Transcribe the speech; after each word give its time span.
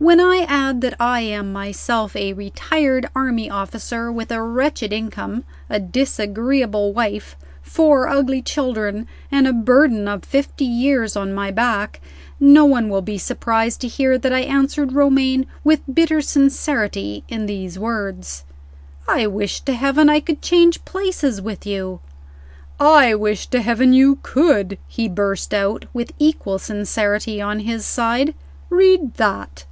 When 0.00 0.20
I 0.20 0.46
add 0.48 0.80
that 0.82 0.94
I 1.00 1.22
am, 1.22 1.52
myself, 1.52 2.14
a 2.14 2.32
retired 2.32 3.08
army 3.16 3.50
officer, 3.50 4.12
with 4.12 4.30
a 4.30 4.40
wretched 4.40 4.92
income, 4.92 5.42
a 5.68 5.80
disagreeable 5.80 6.92
wife, 6.92 7.34
four 7.62 8.06
ugly 8.06 8.40
children, 8.40 9.08
and 9.32 9.48
a 9.48 9.52
burden 9.52 10.06
of 10.06 10.24
fifty 10.24 10.64
years 10.64 11.16
on 11.16 11.34
my 11.34 11.50
back, 11.50 12.00
no 12.38 12.64
one 12.64 12.88
will 12.88 13.02
be 13.02 13.18
surprised 13.18 13.80
to 13.80 13.88
hear 13.88 14.16
that 14.18 14.32
I 14.32 14.38
answered 14.42 14.92
Romayne, 14.92 15.46
with 15.64 15.80
bitter 15.92 16.20
sincerity, 16.22 17.24
in 17.28 17.46
these 17.46 17.76
words: 17.76 18.44
"I 19.08 19.26
wish 19.26 19.62
to 19.62 19.72
heaven 19.72 20.08
I 20.08 20.20
could 20.20 20.40
change 20.40 20.84
places 20.84 21.40
with 21.42 21.66
you!" 21.66 21.98
"I 22.78 23.16
wish 23.16 23.48
to 23.48 23.60
heaven 23.60 23.92
you 23.92 24.20
could!" 24.22 24.78
he 24.86 25.08
burst 25.08 25.52
out, 25.52 25.86
with 25.92 26.12
equal 26.20 26.60
sincerity 26.60 27.40
on 27.42 27.58
his 27.58 27.84
side. 27.84 28.34
"Read 28.70 29.14
that." 29.14 29.64